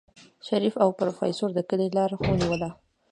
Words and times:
شريف 0.47 0.73
او 0.83 0.89
پروفيسر 0.99 1.49
د 1.53 1.59
کلي 1.69 1.87
لار 1.97 2.11
ونيوله. 2.19 2.69